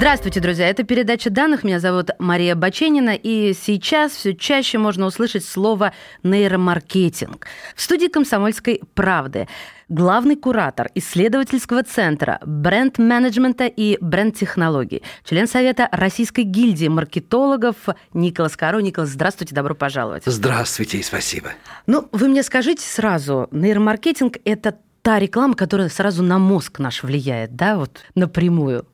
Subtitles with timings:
[0.00, 0.66] Здравствуйте, друзья.
[0.66, 1.62] Это передача данных.
[1.62, 3.10] Меня зовут Мария Баченина.
[3.10, 7.46] И сейчас все чаще можно услышать слово нейромаркетинг.
[7.76, 9.46] В студии «Комсомольской правды»
[9.90, 17.76] главный куратор исследовательского центра бренд-менеджмента и бренд-технологий, член Совета Российской гильдии маркетологов
[18.14, 18.78] Николас Каро.
[18.78, 20.22] Николас, здравствуйте, добро пожаловать.
[20.24, 21.50] Здравствуйте и спасибо.
[21.86, 27.54] Ну, вы мне скажите сразу, нейромаркетинг– это та реклама, которая сразу на мозг наш влияет,
[27.54, 28.86] да, вот напрямую?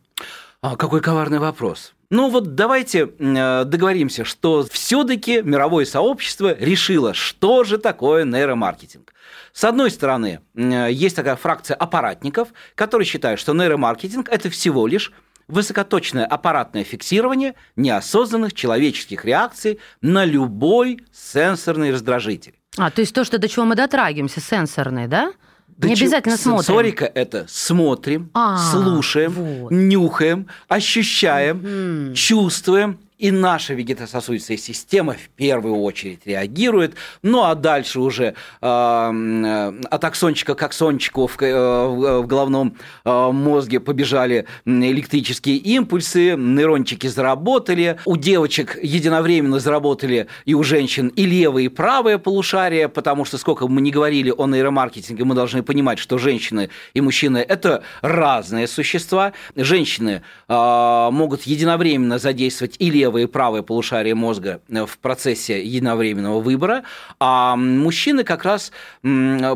[0.61, 1.95] А какой коварный вопрос.
[2.11, 9.13] Ну вот давайте э, договоримся, что все-таки мировое сообщество решило, что же такое нейромаркетинг.
[9.53, 15.13] С одной стороны, э, есть такая фракция аппаратников, которые считают, что нейромаркетинг это всего лишь
[15.49, 22.55] высокоточное аппаратное фиксирование неосознанных человеческих реакций на любой сенсорный раздражитель.
[22.77, 25.33] А, то есть то, что до чего мы дотрагиваемся, сенсорный, да?
[25.79, 26.65] Да не обязательно смотрим.
[26.65, 29.71] Сенсорика– это смотрим, а, слушаем, вот.
[29.71, 32.15] нюхаем, ощущаем, угу.
[32.15, 40.05] чувствуем и наша вегетососудистая система в первую очередь реагирует, ну а дальше уже э, от
[40.05, 41.87] аксончика к аксончику в, э,
[42.21, 50.63] в головном э, мозге побежали электрические импульсы, нейрончики заработали, у девочек единовременно заработали и у
[50.63, 55.35] женщин и левое, и правое полушарие, потому что сколько мы ни говорили о нейромаркетинге, мы
[55.35, 59.33] должны понимать, что женщины и мужчины– это разные существа.
[59.55, 65.65] Женщины э, могут единовременно задействовать и левое левое и правое полушарие мозга э, в процессе
[65.65, 66.83] единовременного выбора,
[67.21, 68.73] а мужчины как раз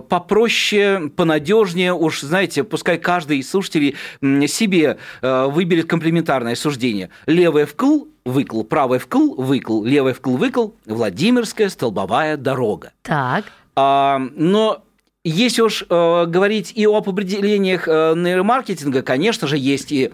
[0.09, 3.97] попроще, понадежнее, уж, знаете, пускай каждый из слушателей
[4.47, 7.11] себе э, выберет комплементарное суждение.
[7.27, 12.93] Левое вкл, выкл, правое вкл, выкл, левое вкл, выкл, Владимирская столбовая дорога.
[13.03, 13.45] Так.
[13.75, 14.85] А, но
[15.25, 20.13] если уж э, говорить и об определениях э, нейромаркетинга, конечно же, есть и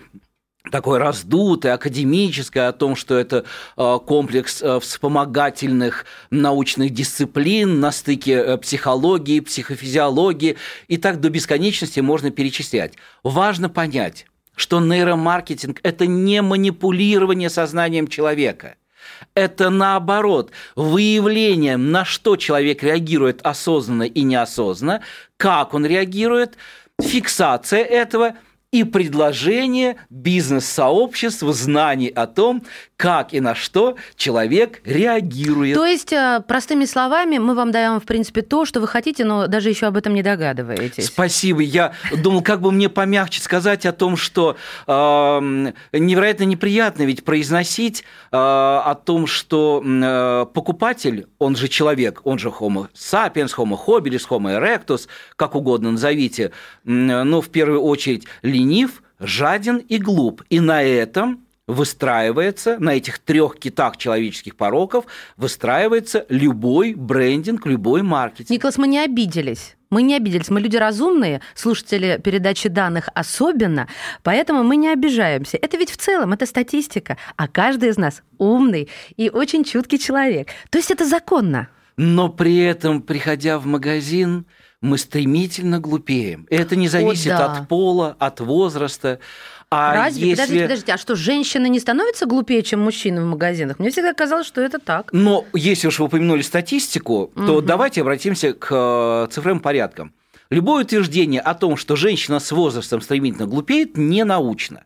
[0.71, 3.45] такое раздутое, академическое, о том, что это
[3.77, 10.57] э, комплекс э, вспомогательных научных дисциплин на стыке э, психологии, психофизиологии,
[10.89, 12.95] и так до бесконечности можно перечислять.
[13.23, 18.77] Важно понять, что нейромаркетинг– это не манипулирование сознанием человека–
[19.35, 25.03] это наоборот выявление, на что человек реагирует осознанно и неосознанно,
[25.37, 26.57] как он реагирует,
[27.01, 28.35] фиксация этого
[28.73, 32.65] и предложение бизнес-сообществ знаний о том,
[32.97, 35.75] как и на что человек реагирует.
[35.75, 39.47] То есть, э, простыми словами, мы вам даем, в принципе, то, что вы хотите, но
[39.47, 41.07] даже еще об этом не догадываетесь.
[41.07, 41.61] Спасибо.
[41.61, 44.93] Я думал, как бы мне помягче сказать о том, что э,
[45.93, 48.03] невероятно неприятно ведь произносить
[48.33, 54.27] э, о том, что э, покупатель, он же человек, он же homo sapiens, homo habilis,
[54.29, 56.51] homo erectus, как угодно назовите, э,
[56.85, 60.43] но в первую очередь ленив, жаден и глуп.
[60.49, 65.05] И на этом выстраивается, на этих трех китах человеческих пороков
[65.37, 68.51] выстраивается любой брендинг, любой маркетинг.
[68.51, 69.77] Николас, мы не обиделись.
[69.89, 73.87] Мы не обиделись, мы люди разумные, слушатели передачи данных особенно,
[74.25, 75.59] поэтому мы не обижаемся.
[75.59, 80.49] Это ведь в целом, это статистика, а каждый из нас умный и очень чуткий человек.
[80.71, 81.69] То есть это законно.
[81.97, 84.47] Но при этом, приходя в магазин,
[84.81, 86.47] мы стремительно глупеем.
[86.51, 87.53] Это не зависит О, да.
[87.53, 89.21] от пола, от возраста.
[89.71, 90.31] А Разве?
[90.31, 90.43] Если...
[90.43, 93.79] Подождите, подождите, а что, женщины не становятся глупее, чем мужчины в магазинах?
[93.79, 95.13] Мне всегда казалось, что это так.
[95.13, 97.63] Но если уж вы упомянули статистику, то угу.
[97.63, 100.15] давайте обратимся к э, цифровым порядкам.
[100.51, 104.85] Любое утверждение о том, что женщина с возрастом стремительно глупеет, не научно.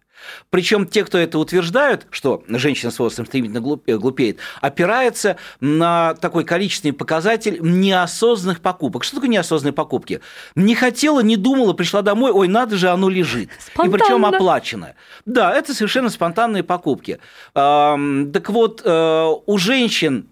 [0.51, 6.93] Причем те, кто это утверждают, что женщина с возрастом стремительно глупеет, опирается на такой количественный
[6.93, 9.05] показатель неосознанных покупок.
[9.05, 10.21] Что такое неосознанные покупки?
[10.55, 13.51] Не хотела, не думала, пришла домой, ой, надо же, оно лежит.
[13.59, 13.97] Спонтанно.
[13.97, 14.95] И причем оплачено.
[15.27, 17.19] Да, это совершенно спонтанные покупки.
[17.53, 20.30] Так вот, э, у женщин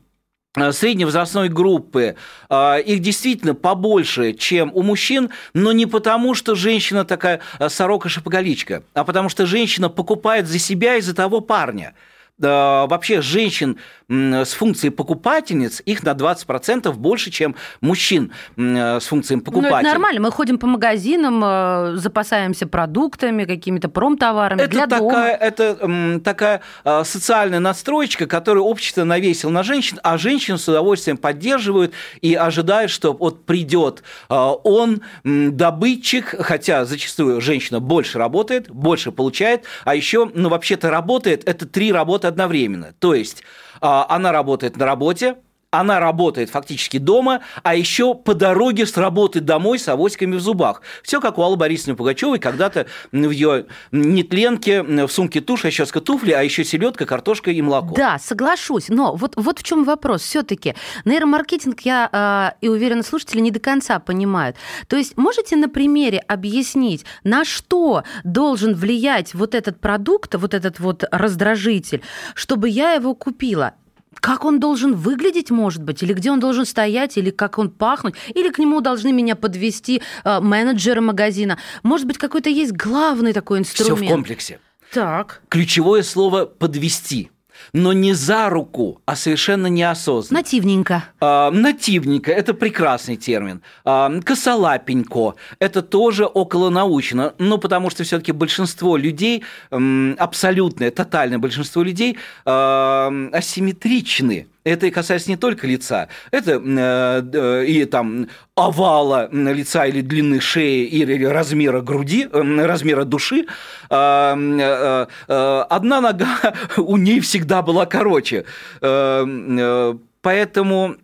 [0.62, 2.16] Э, средней возрастной группы,
[2.48, 8.82] э, их действительно побольше, чем у мужчин, но не потому, что женщина такая э, сорока-шапоголичка,
[8.94, 11.94] а потому что женщина покупает за себя и за того парня–
[12.38, 19.72] вообще женщин с функцией покупательниц, их на 20% больше, чем мужчин с функцией покупателя.
[19.72, 20.20] Ну, это нормально.
[20.20, 25.28] Мы ходим по магазинам, э, запасаемся продуктами, какими-то промтоварами это для такая, дома.
[25.28, 31.92] Это такая э, социальная надстроечка, которую общество навесило на женщин, а женщины с удовольствием поддерживают
[32.22, 39.64] и ожидают, что вот придет э, он, добытчик, хотя зачастую женщина больше работает, больше получает,
[39.84, 42.94] а еще, ну, вообще-то работает, это три работы одновременно.
[42.98, 43.42] То есть
[43.80, 45.36] а, она работает на работе,
[45.70, 50.80] она работает фактически дома, а еще по дороге с работы домой с авоськами в зубах.
[51.02, 56.00] Все как у Аллы Борисовны Пугачевой, когда-то в ее нетленке, в сумке тушь, а щетка
[56.00, 57.94] туфли, а еще селедка, картошка и молоко.
[57.94, 58.88] Да, соглашусь.
[58.88, 60.22] Но вот, вот в чем вопрос.
[60.22, 60.74] Все-таки
[61.04, 64.56] нейромаркетинг, я э, и уверена, слушатели не до конца понимают.
[64.86, 70.80] То есть можете на примере объяснить, на что должен влиять вот этот продукт, вот этот
[70.80, 72.00] вот раздражитель,
[72.34, 73.74] чтобы я его купила?
[74.20, 78.14] Как он должен выглядеть, может быть, или где он должен стоять, или как он пахнуть,
[78.34, 81.58] или к нему должны меня подвести э, менеджеры магазина.
[81.82, 83.98] Может быть, какой-то есть главный такой инструмент.
[83.98, 84.60] Все в комплексе.
[84.92, 85.42] Так.
[85.48, 87.30] Ключевое слово подвести
[87.72, 90.40] но не за руку, а совершенно неосознанно.
[90.40, 91.04] Нативненько.
[91.20, 93.62] А, нативненько– это прекрасный термин.
[93.84, 101.82] А, косолапенько– это тоже околонаучно, ну, потому что все таки большинство людей, абсолютное, тотальное большинство
[101.82, 109.86] людей а, асимметричны это и касается не только лица, это э, и там овала лица
[109.86, 113.46] или длины шеи или размера груди, э, размера души.
[113.90, 116.28] Э, э, э, одна нога
[116.76, 118.44] у ней всегда была короче.
[118.80, 120.96] Э, э, поэтому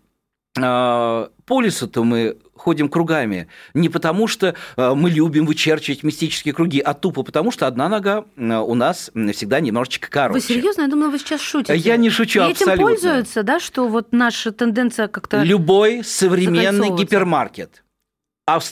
[0.57, 3.47] э, по лесу-то мы ходим кругами.
[3.75, 8.25] Не потому, что э, мы любим вычерчивать мистические круги, а тупо потому, что одна нога
[8.37, 10.41] э, у нас всегда немножечко короче.
[10.41, 10.83] Вы серьезно?
[10.83, 11.77] Я думала, вы сейчас шутите.
[11.77, 12.73] Я не шучу И абсолютно.
[12.73, 17.83] этим пользуются, да, что вот наша тенденция как-то Любой современный гипермаркет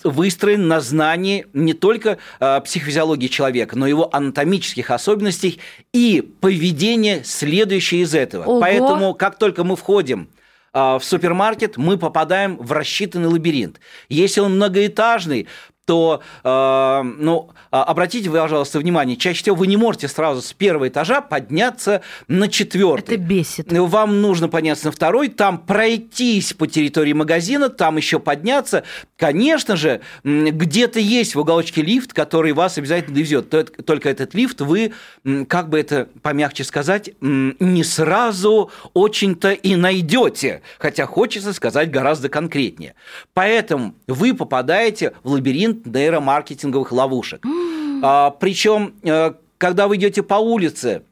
[0.04, 5.60] выстроен на знании не только э, психофизиологии человека, но и его анатомических особенностей
[5.92, 8.44] и поведения, следующее из этого.
[8.44, 8.60] Ого.
[8.60, 10.41] Поэтому, как только мы входим а,
[10.72, 13.80] в супермаркет, мы попадаем в рассчитанный лабиринт.
[14.08, 15.48] Если он многоэтажный,
[15.84, 20.88] то, э, ну, а, обратите, пожалуйста, внимание, чаще всего вы не можете сразу с первого
[20.88, 23.16] этажа подняться на четвертый.
[23.16, 23.72] Это бесит.
[23.72, 28.84] Вам нужно подняться на второй, там пройтись по территории магазина, там еще подняться.
[29.16, 33.48] Конечно же, где-то есть в уголочке лифт, который вас обязательно довезет.
[33.84, 34.92] Только этот лифт вы,
[35.48, 40.62] как бы это помягче сказать, не сразу очень-то и найдете.
[40.78, 42.94] Хотя хочется сказать гораздо конкретнее.
[43.34, 47.44] Поэтому вы попадаете в лабиринт лабиринт нейромаркетинговых ловушек.
[48.02, 51.02] а, причем, э, когда вы идете по улице,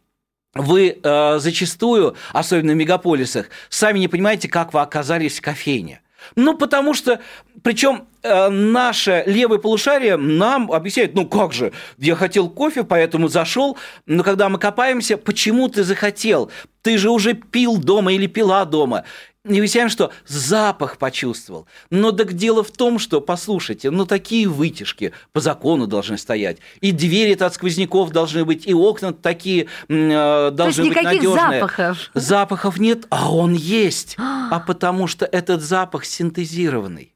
[0.54, 6.02] вы э, зачастую, особенно в мегаполисах, сами не понимаете, как вы оказались в кофейне.
[6.36, 7.20] Ну, потому что,
[7.62, 13.78] причем э, наше левое полушарие нам объясняет, ну как же, я хотел кофе, поэтому зашел,
[14.06, 16.50] но когда мы копаемся, почему ты захотел?
[16.82, 19.04] Ты же уже пил дома или пила дома.
[19.44, 21.66] Не выясняем, что запах почувствовал.
[21.88, 26.58] Но так дело в том, что, послушайте, ну такие вытяжки по закону должны стоять.
[26.82, 31.60] И двери от сквозняков должны быть, и окна такие э, должны быть надежные.
[31.60, 32.10] запахов?
[32.12, 34.16] Запахов нет, а он есть.
[34.19, 37.14] а потому что этот запах синтезированный.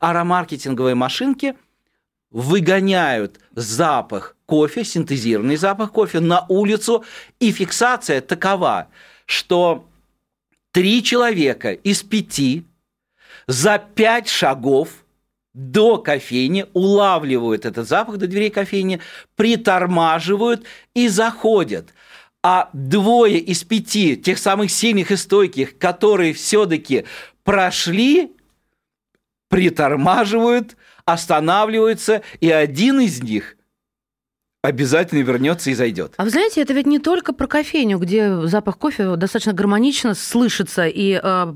[0.00, 1.56] Аромаркетинговые машинки
[2.30, 7.04] выгоняют запах кофе, синтезированный запах кофе на улицу,
[7.38, 8.88] и фиксация такова,
[9.26, 9.86] что
[10.76, 12.66] три человека из пяти
[13.46, 15.06] за пять шагов
[15.54, 19.00] до кофейни улавливают этот запах до дверей кофейни,
[19.36, 21.94] притормаживают и заходят.
[22.42, 27.06] А двое из пяти, тех самых сильных и стойких, которые все-таки
[27.42, 28.36] прошли,
[29.48, 33.55] притормаживают, останавливаются, и один из них
[34.66, 36.14] обязательно вернется и зайдет.
[36.16, 40.86] А вы знаете, это ведь не только про кофейню, где запах кофе достаточно гармонично слышится
[40.86, 41.54] и э,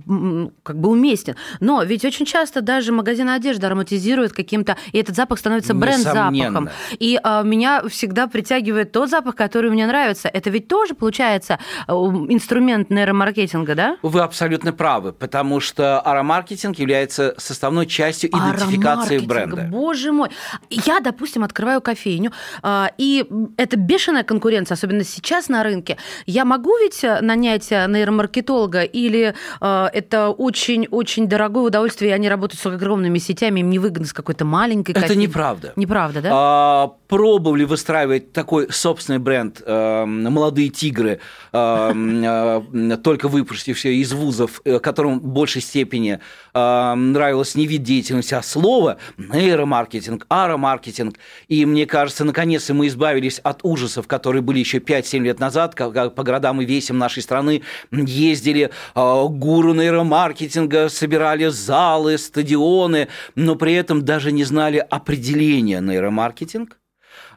[0.63, 1.35] как бы уместен.
[1.59, 6.71] Но ведь очень часто даже магазин одежды ароматизирует каким-то, и этот запах становится бренд-запахом.
[7.01, 10.29] И э, меня всегда притягивает тот запах, который мне нравится.
[10.29, 13.97] Это ведь тоже, получается, э, инструмент нейромаркетинга, да?
[14.03, 19.67] Вы абсолютно правы, потому что аромаркетинг является составной частью идентификации бренда.
[19.69, 20.29] Боже мой.
[20.71, 22.31] Я, допустим, открываю кофейню,
[22.63, 23.25] э, и
[23.57, 25.97] это бешеная конкуренция, особенно сейчас на рынке.
[26.27, 32.29] Я могу ведь э, нанять э, нейромаркетолога или э, это очень-очень дорогое удовольствие, и они
[32.29, 35.73] работают с огромными сетями, им невыгодно с какой-то маленькой Это неправда.
[35.77, 36.31] Неправда, да?
[36.31, 41.21] А, пробовали выстраивать такой собственный бренд э, «Молодые тигры»,
[41.53, 46.21] э, э, только выпустившие из вузов, которым в большей степени
[46.55, 51.19] нравилось не вид деятельности, а слово нейромаркетинг, аромаркетинг.
[51.49, 56.11] И мне кажется, наконец-то мы избавились от ужасов, которые были еще 5-7 лет назад, когда
[56.11, 63.75] по городам и весям нашей страны ездили э, гуру нейромаркетинга, собирали залы, стадионы, но при
[63.75, 66.77] этом даже не знали определения нейромаркетинг.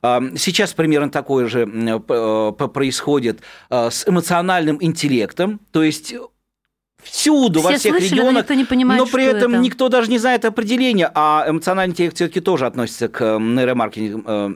[0.02, 6.14] Сейчас примерно такое же э, происходит э, с эмоциональным интеллектом, то есть
[7.04, 9.62] всюду, Все во всех слышали, регионах, но, никто не понимает, но при этом это.
[9.62, 14.50] никто даже не знает определения, а эмоциональный интеллект все-таки тоже относится к э, нейромаркетингу э,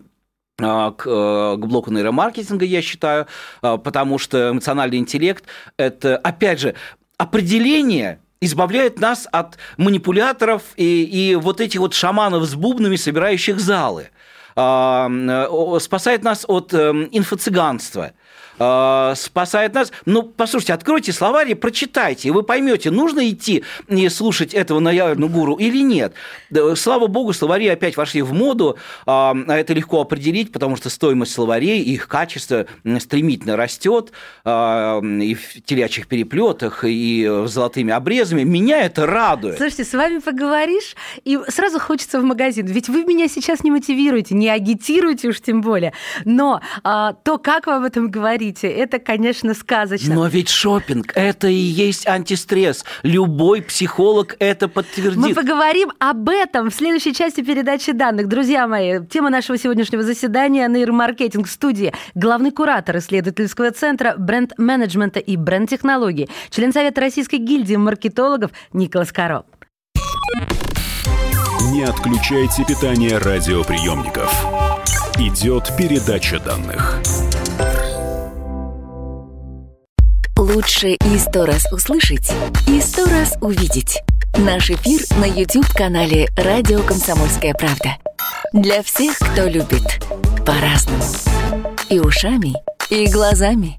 [0.58, 3.27] к, э, к блоку нейромаркетинга, я считаю,
[3.62, 5.44] э, потому что эмоциональный интеллект–
[5.77, 6.75] это, опять же,
[7.18, 14.10] определение избавляет нас от манипуляторов и, и вот этих вот шаманов с бубнами, собирающих залы,
[14.56, 18.13] А, э, спасает нас от э, инфо-цыганства–
[18.60, 19.92] э, спасает нас.
[20.06, 25.30] Ну, послушайте, откройте словарь и прочитайте, и вы поймете, нужно идти и слушать этого наявную
[25.30, 26.14] гуру или нет.
[26.76, 31.82] Слава богу, словари опять вошли в моду, а это легко определить, потому что стоимость словарей,
[31.82, 32.66] их качество
[33.00, 34.12] стремительно растет
[34.44, 38.44] а, и в телячьих переплетах, и золотыми обрезами.
[38.44, 39.58] Меня это радует.
[39.58, 42.66] Слушайте, с вами поговоришь, и сразу хочется в магазин.
[42.66, 45.94] Ведь вы меня сейчас не мотивируете, не агитируете уж тем более.
[46.26, 50.16] Но а, то, как вы об этом говорите, это, конечно, сказочно.
[50.16, 52.86] Но ведь шопинг это и есть антистресс.
[53.04, 55.18] Любой психолог это подтвердит.
[55.18, 58.27] Мы поговорим об этом в следующей части передачи данных.
[58.27, 61.94] Друзья мои, тема нашего сегодняшнего заседания– нейромаркетинг студии.
[62.16, 69.46] Главный куратор исследовательского центра бренд-менеджмента и бренд-технологий, член Совета Российской гильдии маркетологов Николас Каро.
[71.72, 74.32] Не отключайте питание радиоприемников.
[75.20, 77.01] Идет передача данных.
[80.48, 82.32] Лучше и сто раз услышать,
[82.68, 84.01] и сто раз увидеть.
[84.38, 87.98] Наш эфир на YouTube-канале «Радио Комсомольская правда».
[88.54, 89.84] Для всех, кто любит
[90.46, 91.04] по-разному.
[91.89, 92.54] И ушами,
[92.89, 93.77] и глазами.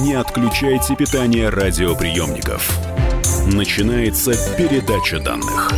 [0.00, 2.76] Не отключайте питание радиоприемников.
[3.46, 5.70] Начинается передача данных.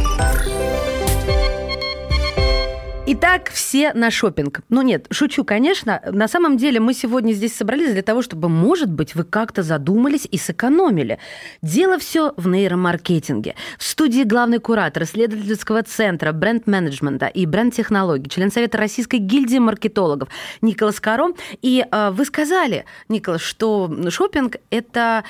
[3.13, 4.61] Итак, все на шопинг.
[4.69, 6.01] Ну нет, шучу, конечно.
[6.13, 10.29] На самом деле мы сегодня здесь собрались для того, чтобы, может быть, вы как-то задумались
[10.31, 11.19] и сэкономили.
[11.61, 13.57] Дело все в нейромаркетинге.
[13.79, 20.29] В студии главный куратор исследовательского центра бренд-менеджмента и бренд-технологий, член Совета Российской гильдии маркетологов
[20.63, 21.31] Николас Каро.
[21.63, 25.25] И э, вы сказали, Николас, что шопинг– это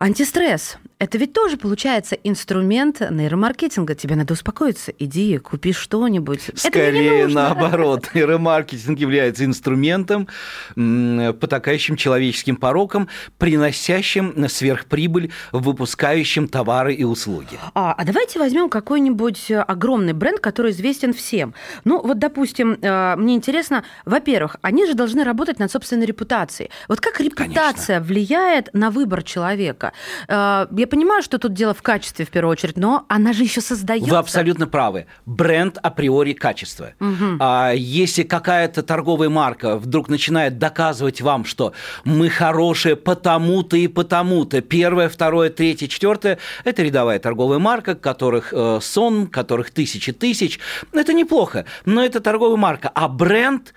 [0.00, 0.78] антистресс.
[1.00, 3.94] Это ведь тоже получается инструмент нейромаркетинга.
[3.94, 4.92] Тебе надо успокоиться.
[4.98, 6.50] Иди, купи что-нибудь.
[6.54, 8.10] Скорее наоборот.
[8.14, 10.28] Нейромаркетинг является инструментом,
[10.74, 13.08] потакающим человеческим пороком,
[13.38, 17.58] приносящим сверхприбыль, выпускающим товары и услуги.
[17.74, 21.54] А, а давайте возьмем какой-нибудь огромный бренд, который известен всем.
[21.84, 26.70] Ну, вот, допустим, мне интересно, во-первых, они же должны работать над собственной репутацией.
[26.88, 28.00] Вот как репутация Конечно.
[28.00, 29.92] влияет на выбор человека?
[30.28, 34.10] Я понимаю, что тут дело в качестве в первую очередь, но она же еще создается.
[34.10, 35.06] Вы абсолютно правы.
[35.26, 36.94] Бренд априори качество.
[37.00, 37.38] Угу.
[37.40, 41.72] А, если какая-то торговая марка вдруг начинает доказывать вам, что
[42.04, 48.78] мы хорошие потому-то и потому-то, первое, второе, третье, четвертое, это рядовая торговая марка, которых э,
[48.82, 50.58] сон, которых тысячи тысяч,
[50.92, 52.90] это неплохо, но это торговая марка.
[52.94, 53.74] А бренд,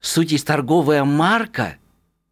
[0.00, 1.76] суть есть торговая марка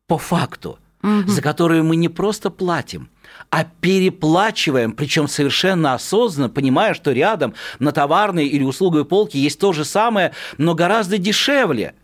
[0.07, 1.29] по факту, угу.
[1.29, 3.11] за которую мы не просто платим,
[3.51, 9.73] а переплачиваем, причем совершенно осознанно, понимая, что рядом на товарной или услуговой полке есть то
[9.73, 11.95] же самое, но гораздо дешевле.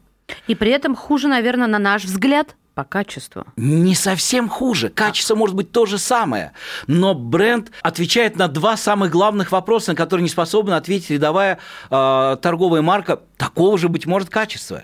[0.47, 3.45] И при этом хуже, наверное, на наш взгляд, по качеству?
[3.57, 4.89] Не совсем хуже.
[4.89, 6.53] Качество может быть то же самое.
[6.89, 11.61] Но бренд отвечает на два самых главных вопроса, на которые не способна ответить рядовая
[11.91, 14.83] э, торговая марка такого же, быть может, качества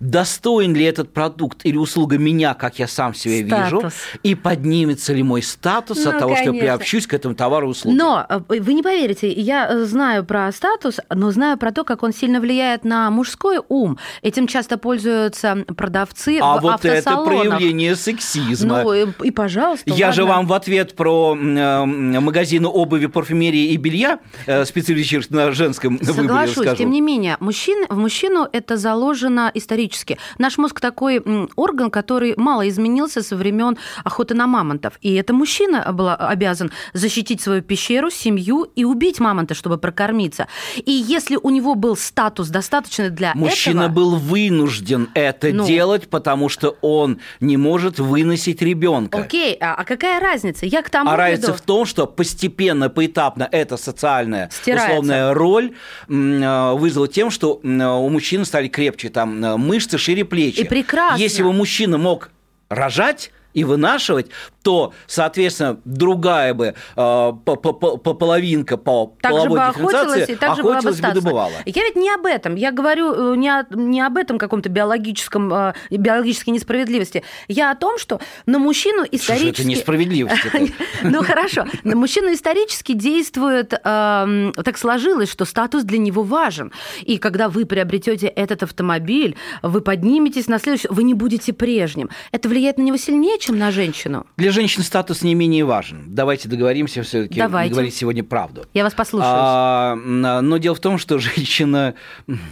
[0.00, 3.82] достоин ли этот продукт или услуга меня, как я сам себя статус.
[3.82, 6.52] вижу, и поднимется ли мой статус ну, от того, конечно.
[6.52, 7.96] что я приобщусь к этому товару и услуге.
[7.96, 12.02] Но э, вы не поверите, я э, знаю про статус, но знаю про то, как
[12.02, 13.98] он сильно влияет на мужской ум.
[14.22, 18.82] Этим часто пользуются продавцы а в вот это проявление сексизма.
[18.82, 19.84] Ну и, и пожалуйста.
[19.86, 20.12] Я ладно.
[20.12, 24.20] же вам в ответ про э, магазины обуви, парфюмерии и белья,
[24.64, 26.76] специализируясь на женском Соглашусь, выборе, скажу.
[26.76, 30.18] тем не менее, мужчин, в мужчину это заложено исторически.
[30.38, 31.22] Наш мозг такой
[31.56, 34.94] орган, который мало изменился со времен охоты на мамонтов.
[35.00, 40.46] И это мужчина был обязан защитить свою пещеру, семью и убить мамонта, чтобы прокормиться.
[40.76, 43.94] И если у него был статус достаточный для Мужчина этого...
[43.94, 45.66] был вынужден это ну...
[45.66, 49.18] делать, потому что он не может выносить ребенка.
[49.18, 50.66] Окей, а, а какая разница?
[50.66, 54.90] Я к тому А разница в том, что постепенно, поэтапно эта социальная Стирается.
[54.90, 55.72] условная роль
[56.08, 60.60] а, вызвала тем, что у мужчин стали крепче там мышцы, шире плечи.
[60.60, 61.20] И прекрасно.
[61.20, 62.30] Если бы мужчина мог
[62.68, 64.26] рожать и вынашивать,
[64.64, 71.08] то, соответственно, другая бы э, половинка по так половой бы дифференциации и так охотилась бы,
[71.08, 71.52] бы добывала.
[71.66, 72.54] Я ведь не об этом.
[72.54, 77.22] Я говорю э, не, о, не об этом каком-то биологическом, э, биологической несправедливости.
[77.46, 79.52] Я о том, что на мужчину исторически...
[79.52, 80.42] Что это несправедливость?
[81.02, 81.66] Ну хорошо.
[81.82, 83.70] На мужчину исторически действует...
[83.70, 86.72] Так сложилось, что статус для него важен.
[87.02, 90.88] И когда вы приобретете этот автомобиль, вы подниметесь на следующий...
[90.88, 92.08] Вы не будете прежним.
[92.32, 94.26] Это влияет на него сильнее, чем на женщину?
[94.38, 96.04] Для женщин статус не менее важен.
[96.06, 98.64] Давайте договоримся все-таки говорить сегодня правду.
[98.72, 99.32] Я вас послушаю.
[99.34, 101.94] А, но дело в том, что женщина,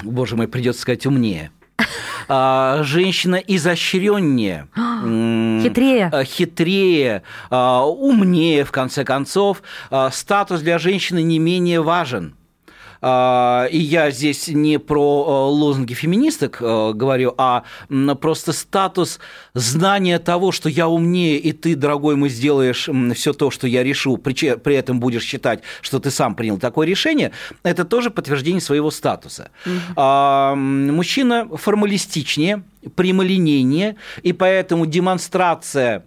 [0.03, 1.51] боже мой, придется сказать, умнее.
[2.29, 4.69] А, женщина изощреннее,
[5.63, 9.63] хитрее, а, хитрее, а, умнее, в конце концов.
[10.11, 12.37] Статус для женщины не менее важен.
[13.05, 17.65] А, и я здесь не про э, лозунги феминисток э, говорю, а
[18.21, 19.19] просто статус
[19.55, 24.19] знания того, что я умнее, и ты, дорогой мой, сделаешь все то, что я решу,
[24.19, 27.33] при этом будешь считать, что ты сам принял такое решение,
[27.65, 29.51] это тоже подтверждение своего статуса.
[29.67, 30.57] Угу.
[30.57, 32.63] Мужчина формалистичнее,
[32.95, 36.05] прямолинейнее, и поэтому демонстрация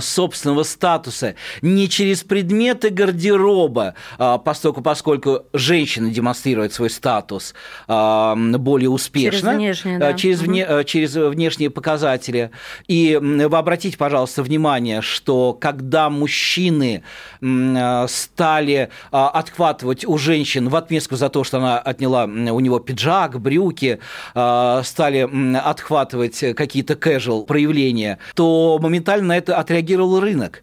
[0.00, 7.54] собственного статуса не через предметы гардероба, а, поскольку, поскольку женщина демонстрирует свой статус
[7.88, 10.12] а, более успешно, через, внешние, да.
[10.12, 12.50] через, вне, через внешние показатели.
[12.86, 17.02] И вы обратите, пожалуйста, внимание, что когда мужчины
[17.40, 24.00] стали отхватывать у женщин в отместку за то, что она отняла у него пиджак, брюки,
[24.32, 30.62] стали отхватывать какие-то casual проявления, то моментально это отреагировал рынок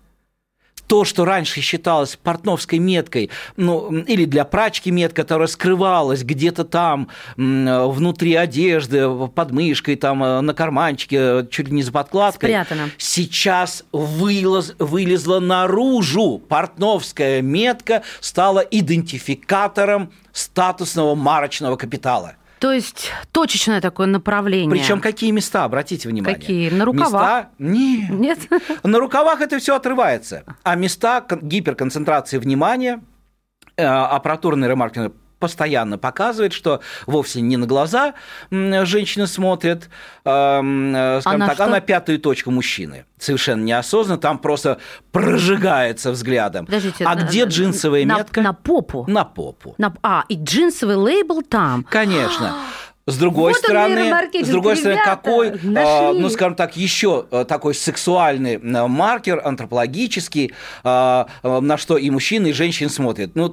[0.90, 7.10] то, что раньше считалось портновской меткой, ну, или для прачки метка, которая скрывалась где-то там,
[7.38, 12.50] внутри одежды, под мышкой, там, э, на карманчике, чуть ли не за подкладкой.
[12.50, 12.90] Спрятано.
[12.98, 16.40] Сейчас вылез, вылезла наружу.
[16.40, 22.34] Портновская метка стала идентификатором статусного марочного капитала.
[22.60, 24.70] То есть точечное такое направление.
[24.70, 26.36] Причем какие места, обратите внимание.
[26.40, 26.70] Какие?
[26.70, 27.12] На рукавах?
[27.12, 27.50] Места...
[27.58, 28.10] Нет.
[28.10, 28.40] Нет.
[28.84, 30.44] На рукавах это все отрывается.
[30.64, 33.02] А места гиперконцентрации внимания,
[33.78, 38.14] э, аппаратурный ремаркетинг постоянно показывает, что вовсе не на глаза
[38.52, 39.90] женщины смотрят,
[40.26, 41.64] эм, э, скажем а так, что?
[41.66, 43.06] а на пятую точку мужчины.
[43.18, 44.80] Совершенно неосознанно, там просто
[45.12, 46.66] прожигается взглядом.
[46.66, 48.42] Подождите, а на, где джинсовая на, метка?
[48.42, 49.06] На попу?
[49.08, 49.76] На попу.
[49.78, 51.84] На, а, и джинсовый лейбл там?
[51.84, 52.56] Конечно.
[53.06, 56.20] С другой вот стороны, с другой стороны, какой, нашли.
[56.20, 62.54] ну скажем так, еще э, такой сексуальный э, маркер антропологический, на что и мужчины, и
[62.54, 63.32] женщины смотрят.
[63.34, 63.52] Ну,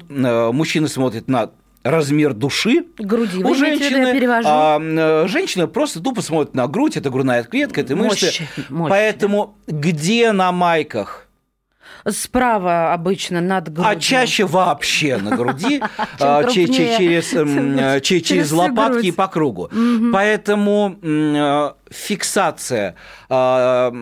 [0.53, 1.53] мужчины смотрят на
[1.91, 4.13] размер души Груди, у женщины.
[4.13, 4.49] Перевожу.
[4.51, 8.27] А, э, женщина просто тупо смотрит на грудь, это грудная клетка, это мышцы.
[8.27, 8.91] Мощь, мощь.
[8.91, 11.27] Поэтому где на майках?
[12.09, 13.91] Справа обычно над грудью.
[13.91, 15.83] А чаще вообще на груди,
[16.21, 19.71] а, через, э, лопатки и по кругу.
[20.13, 22.95] Поэтому э, фиксация
[23.29, 23.93] а,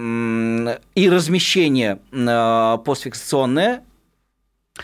[0.95, 1.99] и размещение
[2.85, 3.83] постфиксационное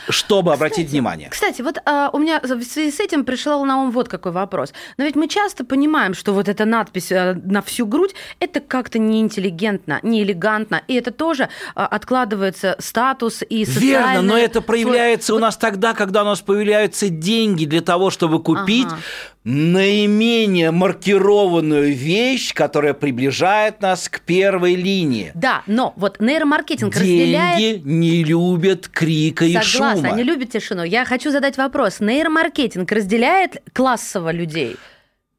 [0.08, 1.28] чтобы кстати, обратить внимание.
[1.30, 4.72] Кстати, вот а, у меня в связи с этим пришел на ум вот какой вопрос.
[4.98, 9.00] Но ведь мы часто понимаем, что вот эта надпись а, на всю грудь это как-то
[9.00, 13.88] неинтеллигентно, неэлегантно, и это тоже а, откладывается статус и социальный...
[13.88, 18.40] Верно, но это проявляется у нас тогда, когда у нас появляются деньги для того, чтобы
[18.40, 18.98] купить ага
[19.44, 25.32] наименее маркированную вещь, которая приближает нас к первой линии.
[25.34, 27.84] Да, но вот нейромаркетинг Деньги разделяет...
[27.84, 29.94] Не любят крика Согласна, и шума.
[29.94, 30.82] Согласна, они любят тишину.
[30.84, 32.00] Я хочу задать вопрос.
[32.00, 34.76] Нейромаркетинг разделяет классово людей?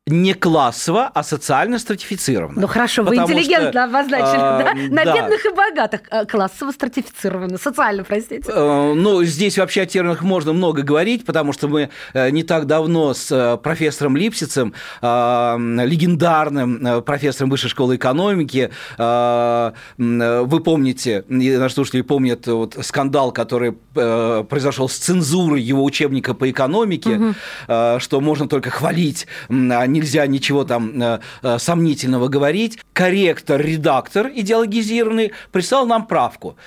[0.08, 2.62] Не классово, а социально стратифицировано.
[2.62, 4.74] Ну хорошо, вы интеллигентно что, обозначили, э, да?
[4.96, 5.16] На да.
[5.16, 8.52] бедных и богатых э, классово стратифицировано, социально, простите.
[8.52, 12.66] Э, ну, здесь вообще о терминах можно много говорить, потому что мы э, не так
[12.66, 21.76] давно с э, профессором Липсицем, э, легендарным профессором Высшей школы экономики, э, вы помните, наши
[21.76, 27.34] слушатели помнят вот, скандал, который э, произошел с цензурой его учебника по экономике, угу.
[27.68, 32.80] э, что можно только хвалить, а нельзя ничего там э, э, сомнительного говорить.
[32.94, 36.58] Корректор, редактор идеологизированный прислал нам правку.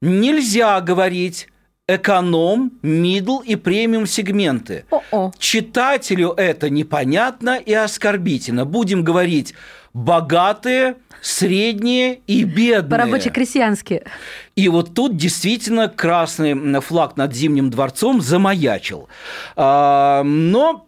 [0.00, 1.48] Нельзя говорить
[1.86, 4.84] эконом, мидл и премиум сегменты.
[4.90, 5.32] О-о.
[5.38, 8.64] Читателю это непонятно и оскорбительно.
[8.64, 9.54] Будем говорить
[9.92, 12.90] богатые, средние и бедные.
[12.90, 14.04] По-рабоче-крестьянски.
[14.56, 19.08] И вот тут действительно красный флаг над Зимним дворцом замаячил.
[19.56, 20.86] А, но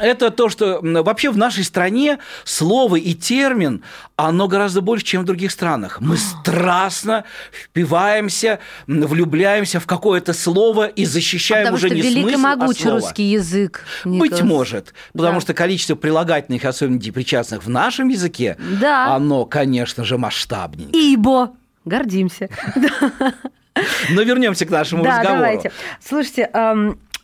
[0.00, 3.82] это то, что вообще в нашей стране слово и термин,
[4.16, 6.00] оно гораздо больше, чем в других странах.
[6.00, 12.38] Мы страстно впиваемся, влюбляемся в какое-то слово и защищаем потому уже что не великий смысл,
[12.42, 13.00] могучий а слово.
[13.00, 13.84] русский язык.
[14.04, 14.30] Николас.
[14.30, 15.40] Быть может, потому Да.
[15.40, 19.14] что количество прилагательных, особенно причастных в нашем языке, Да.
[19.14, 20.88] оно, конечно же, масштабнее.
[20.92, 21.52] Ибо.
[21.84, 22.48] Гордимся.
[24.10, 25.40] Но вернемся к нашему да, разговору.
[25.40, 25.72] давайте.
[26.04, 26.50] Слушайте,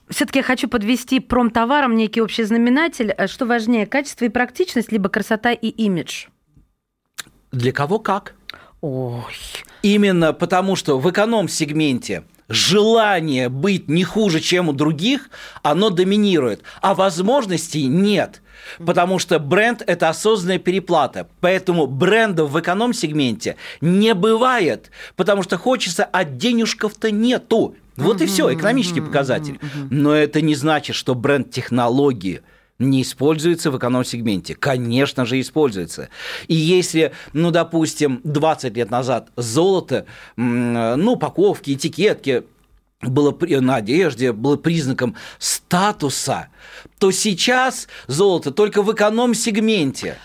[0.09, 3.13] все-таки я хочу подвести промтоваром некий общий знаменатель.
[3.17, 6.27] Э, Что важнее, качество и практичность, либо красота и имидж?
[7.53, 8.35] Для кого как?
[8.81, 9.33] Ой.
[9.83, 15.31] Именно потому, что в эконом-сегменте желание быть не хуже, чем у других,
[15.63, 18.43] оно доминирует, а возможностей нет.
[18.85, 21.29] Потому что бренд– это осознанная переплата.
[21.41, 27.77] Поэтому брендов в эконом-сегменте не бывает, потому что хочется, а денежков-то нету.
[27.97, 29.59] Вот и все, экономический показатель.
[29.91, 32.43] Но это не значит, что бренд технологии
[32.79, 34.55] не используется в эконом-сегменте.
[34.55, 36.09] Конечно же, используется.
[36.49, 42.45] И если, ну, допустим, 20 лет назад золото, ну, упаковки, этикетки,
[43.01, 46.49] было на одежде, было признаком статуса,
[46.99, 50.17] то сейчас золото только в эконом-сегменте.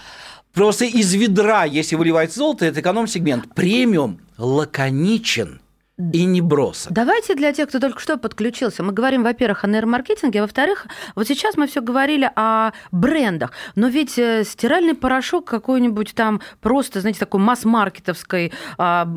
[0.53, 3.53] Просто из ведра, если выливать золото, это эконом-сегмент.
[3.53, 5.61] Премиум лаконичен
[5.99, 6.93] и не бросок.
[6.93, 11.27] Давайте для тех, кто только что подключился, мы говорим, во-первых, о нейромаркетинге, а во-вторых, вот
[11.27, 17.19] сейчас мы все говорили о брендах, но ведь э, стиральный порошок какой-нибудь там просто, знаете,
[17.19, 19.07] такой масс-маркетовской а,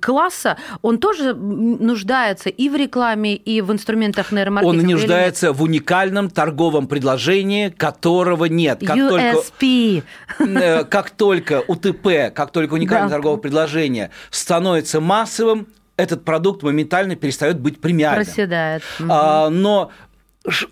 [0.00, 4.82] класса, он тоже нуждается и в рекламе, и в инструментах нейромаркетинга.
[4.82, 8.80] Он нуждается в уникальном торговом предложении, которого нет.
[8.84, 10.02] Как только USP.
[10.40, 13.14] э, как только УТП, как только уникальное Да.
[13.14, 18.24] торговое предложение становится массовым, этот продукт моментально перестает быть премиальным.
[18.24, 18.82] Проседает.
[18.98, 19.12] Мгм.
[19.12, 19.90] А, но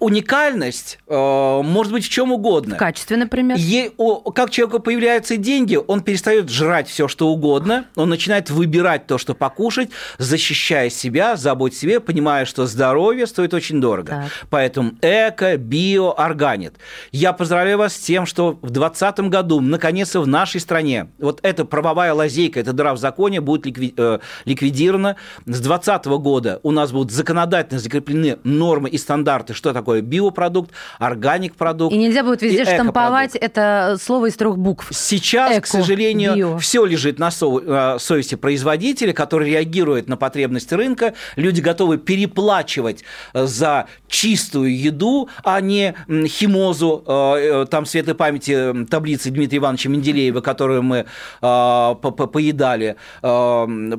[0.00, 2.74] уникальность э, может быть в чем угодно.
[2.74, 3.56] В качестве, например.
[3.58, 9.06] Е- о- как человеку появляются деньги, он перестает жрать все, что угодно, он начинает выбирать
[9.06, 14.08] то, что покушать, защищая себя, заботить о себе, понимая, что здоровье стоит очень дорого.
[14.10, 14.46] Так.
[14.50, 16.74] Поэтому эко, био, органит.
[17.12, 21.64] Я поздравляю вас с тем, что в 2020 году, наконец-то, в нашей стране вот эта
[21.64, 25.16] правовая лазейка, эта дыра в законе будет ликви- э, ликвидирована.
[25.46, 31.54] С 2020 года у нас будут законодательно закреплены нормы и стандарты, что такое биопродукт, органик
[31.54, 31.94] продукт.
[31.94, 34.88] И нельзя будет везде штамповать это слово из трех букв.
[34.90, 36.58] Сейчас, Эко, к сожалению, био.
[36.58, 41.12] все лежит на со- э, совести производителя, который реагирует на потребности рынка.
[41.36, 45.94] Люди готовы переплачивать э, за чистую еду, а не
[46.26, 51.04] химозу, э, там светлой памяти таблицы Дмитрия Ивановича Менделеева, которую мы
[51.40, 52.96] по- по- поедали,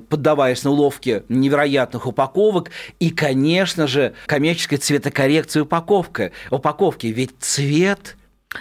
[0.09, 2.71] поддаваясь на уловки невероятных упаковок.
[2.99, 7.07] И, конечно же, коммерческая цветокоррекция упаковка, упаковки.
[7.07, 8.15] Ведь цвет...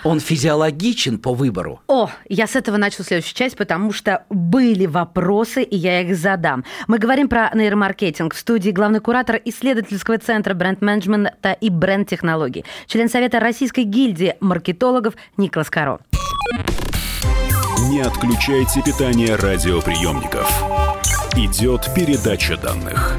[0.05, 1.81] Он физиологичен по выбору.
[1.89, 6.65] О, я с этого начну следующую часть, потому что были вопросы, и я их задам.
[6.87, 8.35] Мы говорим про нейромаркетинг.
[8.35, 15.69] В студии главный куратор исследовательского центра бренд-менеджмента и бренд-технологий, член Совета Российской гильдии маркетологов Николас
[15.71, 15.99] Каро.
[17.89, 20.49] Не отключайте питание радиоприемников.
[21.35, 23.19] Идет передача данных.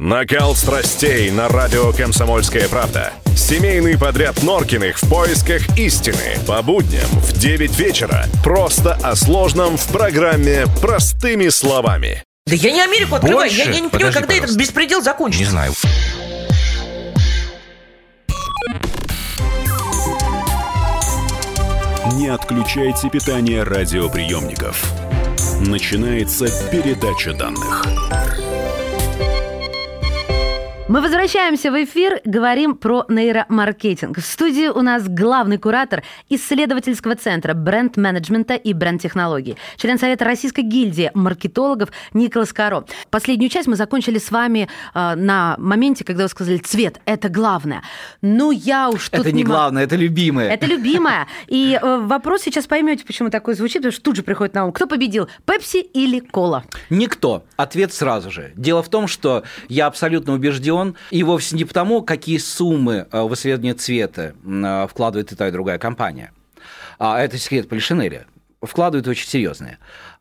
[0.00, 3.12] Накал страстей на радио «Комсомольская правда».
[3.36, 6.38] Семейный подряд Норкиных в поисках истины.
[6.48, 8.24] По будням в 9 вечера.
[8.42, 12.24] Просто о сложном в программе «Простыми словами».
[12.46, 13.50] Да я не Америку открываю.
[13.50, 13.58] Больше?
[13.58, 14.58] Я, я не понимаю, Подожди, когда этот пожалуйста.
[14.58, 15.50] беспредел Не закончится.
[15.50, 15.72] знаю.
[22.14, 24.82] Не отключайте питание радиоприемников.
[25.60, 27.84] Начинается передача данных.
[30.90, 34.18] Мы возвращаемся в эфир, говорим про нейромаркетинг.
[34.18, 41.12] В студии у нас главный куратор исследовательского центра бренд-менеджмента и бренд-технологий, член Совета Российской гильдии
[41.14, 42.86] маркетологов Николас Каро.
[43.08, 47.84] Последнюю часть мы закончили с вами э, на моменте, когда вы сказали «цвет– это главное».
[48.20, 50.50] Ну, я уж тут Это не мо- главное, это любимое.
[50.50, 51.28] Это любимое.
[51.46, 54.72] И э, вопрос сейчас поймете, почему такой звучит, потому что тут же приходит на ум.
[54.72, 56.64] Кто победил, Пепси или Кола?
[56.90, 57.44] Никто.
[57.56, 58.50] Ответ сразу же.
[58.56, 60.79] Дело в том, что я абсолютно убежден,
[61.10, 65.50] и вовсе не потому, какие суммы э, в исследование цвета э, вкладывает и та, и
[65.50, 66.32] другая компания.
[66.98, 68.26] А это секрет Полишинеля.
[68.62, 69.78] Вкладывают очень серьезные.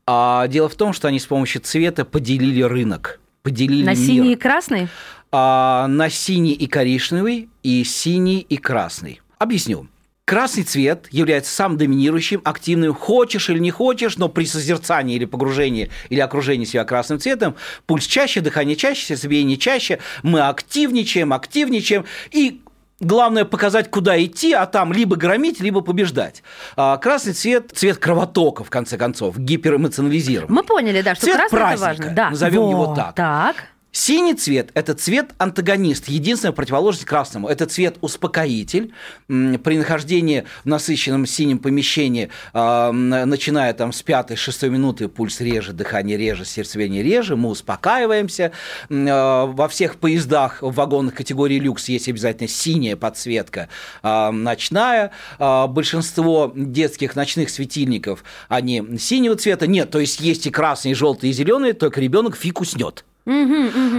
[0.08, 3.98] А дело в том, что они с помощью цвета поделили рынок, поделили На мир.
[3.98, 4.88] синий и красный?
[5.32, 9.22] А, на синий и коричневый, и синий и красный.
[9.38, 9.88] Объясню.
[10.30, 12.94] Красный цвет является самым доминирующим, активным.
[12.94, 17.56] Хочешь или не хочешь, но при созерцании или погружении или окружении себя красным цветом,
[17.88, 22.06] пульс чаще, дыхание чаще, сердцебиение чаще, мы активничаем, активничаем.
[22.30, 22.62] И
[23.00, 26.44] Главное показать, куда идти, а там либо громить, либо побеждать.
[26.76, 30.54] А красный цвет– цвет кровотока, в конце концов, гиперэмоционализирован.
[30.54, 32.14] Мы поняли, да, что Цвет красный это важно.
[32.14, 32.30] Да.
[32.32, 33.16] назовем его Вот так.
[33.16, 33.56] Так.
[33.92, 37.48] Синий цвет– это цвет антагонист, единственная противоположность красному.
[37.48, 38.94] Это цвет успокоитель.
[39.28, 45.74] При нахождении в насыщенном синем помещении, а, начиная там с пятой, шестой минуты, пульс реже,
[45.74, 48.52] дыхание реже, сердцебиение реже, мы успокаиваемся.
[48.92, 53.70] А, Во всех поездах, в вагонах категории люкс есть обязательно синяя подсветка,
[54.04, 55.12] а, ночная.
[55.40, 59.66] Большинство детских ночных светильников, они синего цвета.
[59.66, 63.04] Нет, то есть есть и красные, и желтые, и зеленые, только ребенок фиг уснет.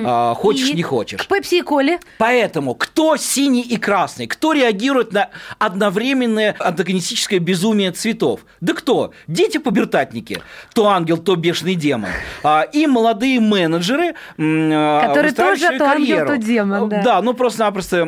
[0.04, 1.22] А, хочешь, И не хочешь.
[1.22, 2.00] К Пепси и Коле.
[2.18, 4.26] Поэтому кто синий и красный?
[4.26, 8.40] Кто реагирует на одновременное антагонистическое безумие цветов?
[8.60, 9.12] Да кто?
[9.28, 10.42] Дети-пубертатники.
[10.74, 12.10] То ангел, то бешеный демон.
[12.42, 17.02] А, И молодые менеджеры, а, Которые тоже то ангел, то демон, да.
[17.02, 18.02] Да, ну просто-напросто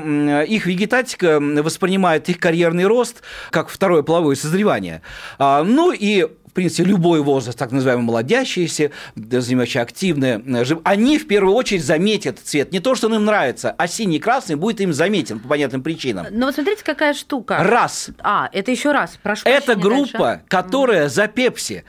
[0.48, 5.02] их вегетатика воспринимает их карьерный рост как второе половое созревание.
[5.38, 11.26] А, Ну и в принципе, любой возраст, так называемые молодящиеся, занимающие активные, э, они в
[11.26, 12.72] первую очередь заметят цвет.
[12.72, 15.82] Не то, что он им нравится, а синий и красный будет им заметен по понятным
[15.82, 16.26] причинам.
[16.30, 17.56] Но вот смотрите, какая штука.
[17.62, 18.10] Раз.
[18.22, 19.18] А, это еще раз.
[19.22, 20.44] Прошу Это группа, дальше.
[20.46, 21.84] которая за Пепси.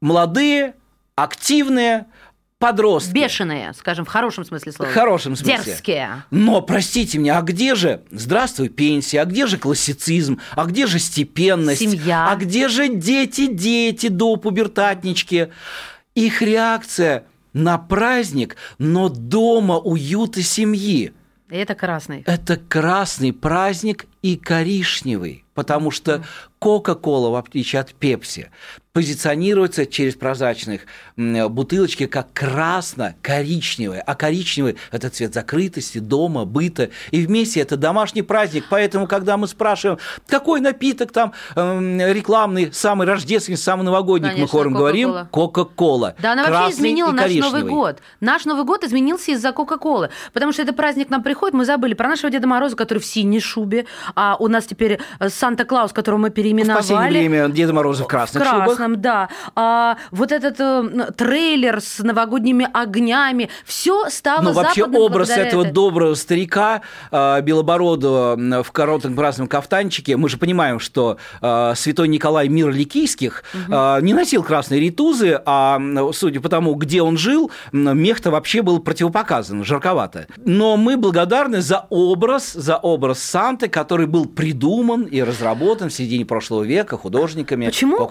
[0.00, 0.74] Молодые,
[1.16, 2.06] активные,
[2.64, 3.12] подростки.
[3.12, 4.90] Бешеные, скажем, в хорошем смысле слова.
[4.90, 5.62] В хорошем смысле.
[5.64, 6.24] Дерзкие.
[6.30, 10.98] Но, простите меня, а где же, здравствуй, пенсия, а где же классицизм, а где же
[10.98, 12.30] степенность, Семья.
[12.30, 15.50] а где же дети, дети, до пубертатнички?
[16.14, 21.12] Их реакция на праздник, но дома уют и семьи.
[21.50, 22.22] И это красный.
[22.26, 26.24] Это красный праздник и коричневый, потому что
[26.58, 28.50] Кока-Кола, в отличие от Пепси,
[28.94, 30.82] позиционируется через прозрачных
[31.16, 38.66] бутылочки как красно-коричневый, а коричневый– это цвет закрытости, дома, быта, и вместе это домашний праздник,
[38.70, 44.58] поэтому, когда мы спрашиваем, какой напиток там эм, рекламный, самый рождественский, самый новогодний, мы Конечно,
[44.58, 46.14] хором говорим, Кока-Кола.
[46.20, 47.98] Да, она вообще изменила наш Новый год.
[48.20, 50.10] Наш Новый год изменился из-за Кока-Колы.
[50.32, 53.40] Потому что это праздник нам приходит, мы забыли про нашего Деда Мороза, который в синей
[53.40, 56.76] шубе, а у нас теперь э, Санта-Клаус, которого мы В переименовали.
[56.76, 58.83] последнее время Деда Мороза в красных в шубах.
[58.84, 59.28] Красном, да.
[59.54, 65.72] А, вот этот э, трейлер с новогодними огнями, все стало Ну, вообще образ этого этой-
[65.72, 72.08] доброго старика э, белобородого м, в коротком красном кафтанчике, мы же понимаем, что э, святой
[72.08, 75.78] Николай Мирликийских э, не носил красные ритузы, а
[76.12, 80.26] судя по тому, где он жил, мех-то вообще был противопоказан, жарковато.
[80.44, 86.24] Но мы благодарны за образ, за образ Санты, который был придуман и разработан в середине
[86.24, 87.66] прошлого века художниками.
[87.66, 88.10] Почему у Coca-Cola.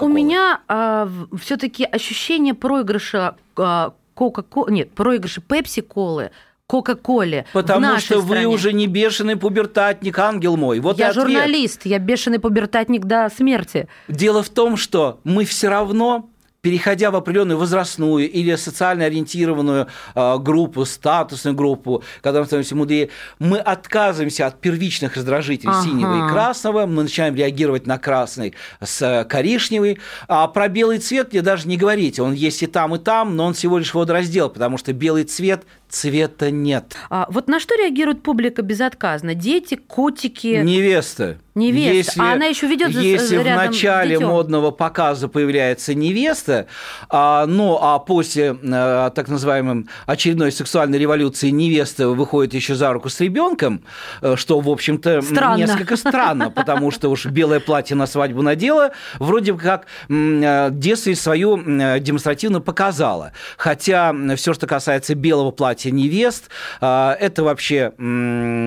[0.68, 1.08] Меня
[1.40, 6.32] все-таки ощущение проигрыша а, Кока-Колы, нет, проигрыша Пепси-колы,
[6.68, 8.48] Кока-Коле Потому что вы стране?
[8.48, 10.80] уже не бешеный пубертатник, ангел мой.
[10.80, 11.26] Вот Я ответ.
[11.26, 13.88] журналист, я бешеный пубертатник до смерти.
[14.08, 16.30] Дело в том, что мы все равно
[16.64, 23.10] переходя в определенную возрастную или социально ориентированную э, группу, статусную группу, когда мы становимся мудрее,
[23.38, 25.84] мы отказываемся от первичных раздражителей Ага.
[25.84, 30.00] синего и красного, мы начинаем реагировать на красный с э, коричневый,
[30.30, 33.48] а про белый цвет мне даже не говорите, он есть и там, и там, но
[33.48, 36.96] он всего лишь водораздел, потому что белый цвет цвета нет.
[37.10, 39.36] А, вот на что реагирует публика безотказно?
[39.36, 40.62] Дети, котики?
[40.64, 41.38] Невеста.
[41.56, 42.14] Невеста.
[42.20, 44.30] А она еще ведет за- Если в начале детем.
[44.30, 46.66] модного показа появляется невеста,
[47.10, 53.10] а, ну а после а, так называемой очередной сексуальной революции невеста выходит еще за руку
[53.10, 53.84] с ребенком,
[54.24, 55.22] э, что, в общем-то,
[55.56, 61.14] несколько странно, потому что уж белое платье на свадьбу надела, вроде бы как э, детство
[61.14, 63.32] свою э, демонстративно показала.
[63.58, 66.50] Хотя все, что касается белого платья невест,
[66.82, 67.94] а, это вообще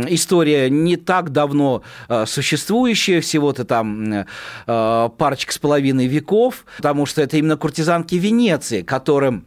[0.09, 4.27] история не так давно а, существующая, всего-то там
[4.67, 9.47] а, парочка с половиной веков, потому что это именно куртизанки Венеции, которым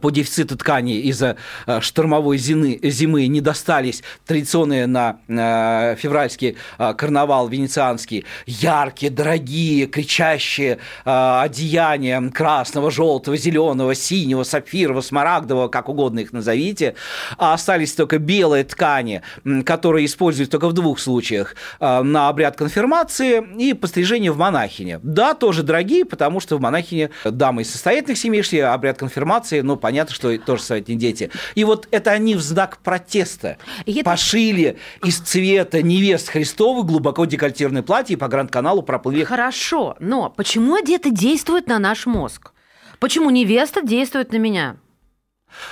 [0.00, 7.48] по дефициту ткани из-за э, штормовой зимы, зимы не достались традиционные на э, февральский карнавал
[7.48, 8.24] венецианский.
[8.46, 16.94] Яркие, дорогие, кричащие одеяния красного, желтого, зеленого, синего, сапфирового, смарагдового, как угодно их назовите,
[17.38, 19.22] а остались только белые ткани,
[19.64, 21.54] которые используют только в двух случаях.
[21.80, 25.00] На обряд конфирмации и пострижение в монахине.
[25.02, 29.76] Да, тоже дорогие, потому что в монахине дамы из состоятельных семей шли, обряд конфирмации ну,
[29.76, 31.30] понятно, что тоже советные дети.
[31.54, 35.08] И вот это они в знак протеста и пошили это...
[35.08, 39.24] из цвета невест Христовых глубоко декольтированное платье и по Гранд-каналу проплыли.
[39.24, 42.52] Хорошо, но почему одеты действует на наш мозг?
[42.98, 44.76] Почему невеста действует на меня?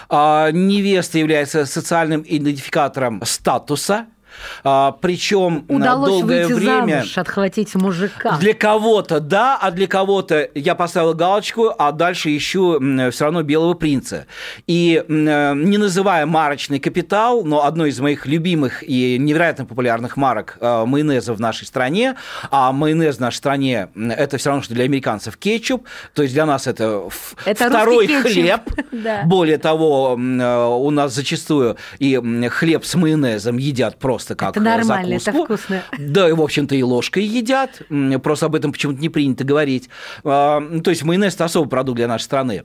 [0.08, 4.06] А, невеста является социальным идентификатором статуса–
[4.64, 6.98] а, причем Удалось долгое выйти время...
[6.98, 8.36] Замуж, отхватить мужика.
[8.38, 12.78] Для кого-то да, а для кого-то я поставил галочку, а дальше ищу
[13.10, 14.26] все равно белого принца.
[14.66, 20.84] И не называя марочный капитал, но одной из моих любимых и невероятно популярных марок а,
[20.84, 22.16] майонеза в нашей стране,
[22.50, 26.46] а майонез в нашей стране это все равно, что для американцев кетчуп, то есть для
[26.46, 27.08] нас это,
[27.44, 28.62] это второй хлеб.
[28.92, 29.22] да.
[29.24, 32.16] Более того, у нас зачастую и
[32.48, 35.54] хлеб с майонезом едят просто просто как это нормально, закуску.
[35.54, 35.82] это вкусно.
[35.98, 37.82] Да, и, в общем-то, и ложкой едят.
[38.22, 39.88] Просто об этом почему-то не принято говорить.
[40.24, 42.64] А, то есть майонез– это особый продукт для нашей страны.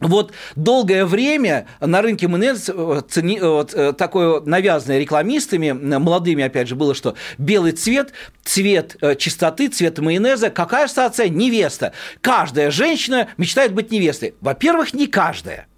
[0.00, 6.42] Вот долгое время на рынке майонез э, цени, э, вот, э, такое навязанное рекламистами, молодыми,
[6.42, 8.12] опять же, было, что белый цвет,
[8.42, 10.50] цвет чистоты, цвет майонеза.
[10.50, 11.28] Какая ассоциация?
[11.28, 11.92] Невеста.
[12.20, 14.34] Каждая женщина мечтает быть невестой.
[14.40, 15.68] Во-первых, не каждая.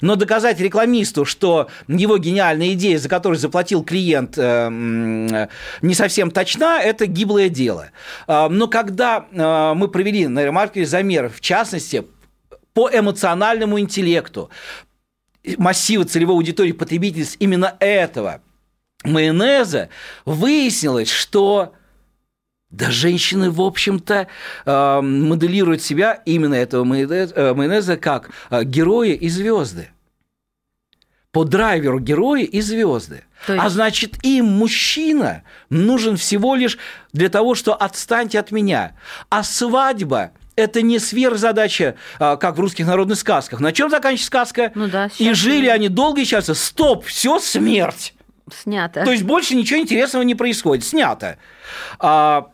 [0.00, 4.68] Но доказать рекламисту, что его гениальная идея, за которую заплатил клиент, э,
[5.82, 7.90] не совсем точна, это гиблое дело.
[8.26, 12.04] Э, но когда э, мы провели на ремарке замер, в частности,
[12.72, 14.50] по эмоциональному интеллекту,
[15.56, 18.42] массива целевой аудитории потребительниц именно этого
[19.04, 19.88] майонеза,
[20.24, 21.72] выяснилось, что
[22.70, 24.28] да женщины, в общем-то,
[24.64, 29.90] э, моделируют себя именно этого э, майонеза как э, герои и звезды.
[31.32, 33.24] По драйверу герои и звезды.
[33.46, 33.64] А есть...
[33.64, 36.78] А значит, им мужчина нужен всего лишь
[37.12, 38.96] для того, что отстаньте от меня.
[39.30, 43.60] А свадьба это не сверхзадача, как в русских народных сказках.
[43.60, 44.72] На чем заканчивается сказка?
[44.74, 46.56] Ну да, и жили они долго и счастливо.
[46.56, 48.12] Стоп, все смерть.
[48.52, 49.04] Снято.
[49.04, 50.84] То есть больше ничего интересного не происходит.
[50.84, 51.38] Снято.
[51.98, 52.50] А,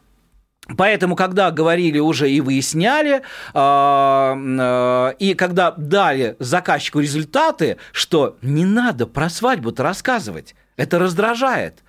[0.77, 3.23] Поэтому, когда говорили уже и выясняли,
[3.55, 11.83] а, а, и когда дали заказчику результаты, что не надо про свадьбу-то рассказывать, это раздражает.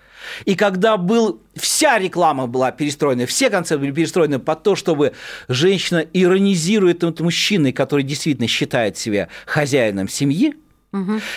[0.45, 5.13] И когда был, вся реклама была перестроена, все концепты были перестроены под то, чтобы
[5.47, 10.55] женщина иронизирует над мужчиной, который действительно считает себя хозяином семьи,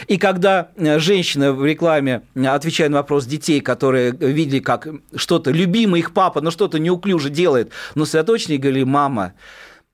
[0.06, 5.50] и когда э, женщина в рекламе, э, отвечая на вопрос детей, которые видели, как что-то,
[5.50, 9.32] любимый их папа, но что-то неуклюже делает, но сосредоточеннее говорили, мама,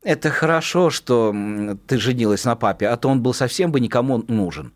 [0.02, 1.34] это хорошо, что
[1.86, 4.72] ты женилась на папе, а то он был совсем бы никому нужен.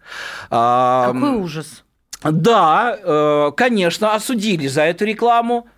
[0.49, 1.85] Какой ужас.
[2.23, 5.69] Да, э, конечно, осудили за эту рекламу,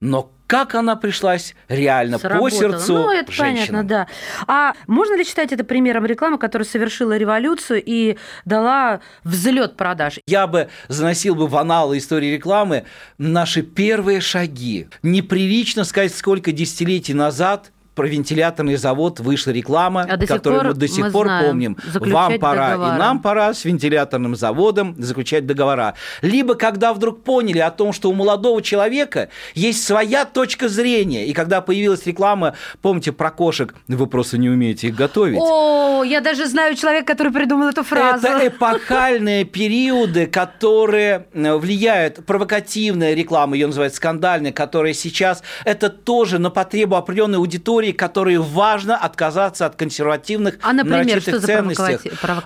[0.00, 2.48] но как она пришлась реально Сработала.
[2.48, 3.66] по сердцу Ну, это женщинам.
[3.66, 4.06] понятно, да.
[4.48, 10.18] А можно ли считать это примером рекламы, которая совершила революцию и дала взлет продаж?
[10.26, 12.84] Я бы заносил бы в аналы истории рекламы
[13.16, 14.88] наши первые шаги.
[15.04, 21.06] Неприлично сказать, сколько десятилетий назад про вентиляторный завод вышла реклама, а которую мы до сих
[21.06, 21.76] мы пор знаем, помним.
[21.94, 22.94] Вам пора договора.
[22.94, 25.94] и нам пора с вентиляторным заводом заключать договора.
[26.22, 31.32] Либо когда вдруг поняли о том, что у молодого человека есть своя точка зрения, и
[31.32, 35.38] когда появилась реклама, помните про кошек, вы просто не умеете их готовить.
[35.40, 38.26] О, я даже знаю человека, который придумал эту фразу.
[38.26, 46.38] Это эпохальные периоды, которые э, влияют, провокативная реклама, ее называют скандальная, которая сейчас, это тоже
[46.38, 51.38] на потребу определенной аудитории категории, которые важно отказаться от консервативных а, например, что.
[51.38, 51.64] За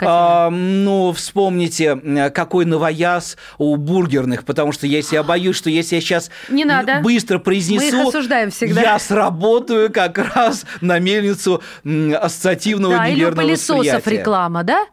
[0.03, 1.97] а, ну, вспомните,
[2.35, 7.01] какой новояз у бургерных, потому что если я боюсь, что если я сейчас Не надо.
[7.03, 8.81] быстро произнесу, Мы их осуждаем всегда.
[8.81, 14.87] я сработаю как раз на мельницу ассоциативного да, неверного или у пылесосов реклама, да?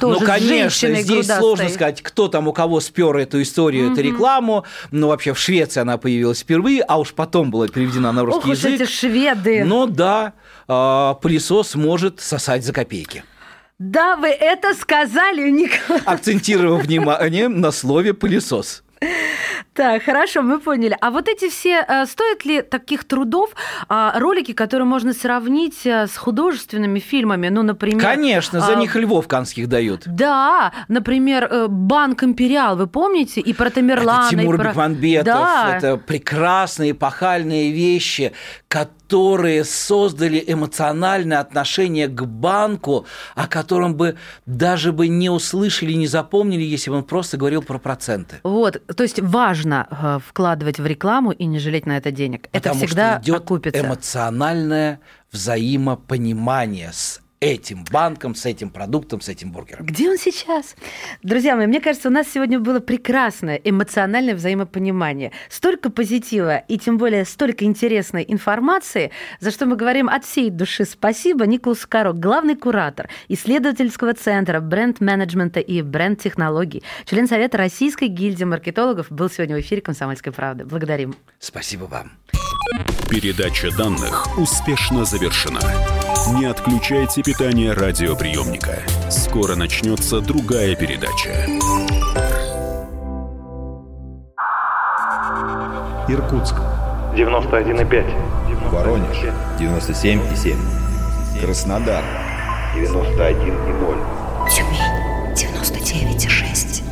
[0.00, 1.38] Тоже ну, конечно, здесь грудастой.
[1.38, 3.92] сложно сказать, кто там у кого спер эту историю, угу.
[3.92, 4.64] эту рекламу.
[4.90, 8.56] Ну, вообще, в Швеции она появилась впервые, а уж потом была переведена на русский Ох,
[8.56, 8.80] язык.
[8.80, 9.64] эти шведы.
[9.64, 10.34] Но да,
[10.68, 13.24] а, пылесос может сосать за копейки.
[13.78, 16.02] Да, вы это сказали, Николай.
[16.04, 18.82] Акцентировав внимание на слове пылесос.
[19.72, 20.96] Так, хорошо, мы поняли.
[21.00, 23.50] А вот эти все, э, стоят ли таких трудов
[23.88, 27.48] а, ролики, которые можно сравнить э, с художественными фильмами?
[27.48, 28.00] Ну, например...
[28.00, 30.02] Конечно, за а, них львов канских дают.
[30.06, 33.40] Да, например, э, Банк Империал, вы помните?
[33.40, 34.68] И про Тамерлана, это Тимур и про...
[34.70, 35.76] Бекмамбетов, Да.
[35.76, 38.32] это прекрасные эпохальные вещи,
[38.68, 38.99] которые
[39.64, 46.90] создали эмоциональное отношение к банку, о котором бы даже бы не услышали, не запомнили, если
[46.90, 48.36] бы он просто говорил про проценты.
[48.42, 52.48] Вот, то есть важно э, вкладывать в рекламу и не жалеть на это денег.
[52.52, 53.80] это Потому всегда что идет окупится.
[53.80, 55.00] эмоциональное
[55.32, 59.86] взаимопонимание с этим банком, с этим продуктом, с этим бургером.
[59.86, 60.76] Где он сейчас?
[61.22, 65.32] Друзья мои, мне кажется, у нас сегодня было прекрасное эмоциональное взаимопонимание.
[65.48, 69.10] Столько позитива и тем более столько интересной информации,
[69.40, 75.60] за что мы говорим от всей души спасибо Николасу Каро, главный куратор исследовательского центра бренд-менеджмента
[75.60, 80.66] и бренд-технологий, член Совета Российской гильдии маркетологов, был сегодня в эфире «Комсомольской правды».
[80.66, 81.14] Благодарим.
[81.38, 82.12] Спасибо вам.
[83.08, 85.60] Передача данных успешно завершена.
[86.28, 88.82] Не отключайте питание радиоприемника.
[89.10, 91.46] Скоро начнется другая передача.
[96.08, 96.56] Иркутск.
[97.16, 98.70] 91,5.
[98.70, 99.16] Воронеж.
[99.58, 100.56] 97,7.
[101.40, 102.04] Краснодар.
[102.76, 103.98] 91,0.
[104.50, 106.82] Тюмень 99,6.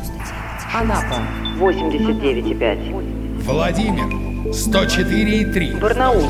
[0.73, 1.21] Анапа
[1.59, 3.43] 89,5.
[3.43, 4.05] Владимир.
[4.51, 5.79] 104,3.
[5.79, 6.29] Барнаул